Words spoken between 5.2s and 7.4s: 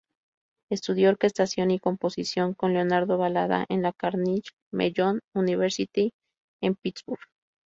University en Pittsburgh.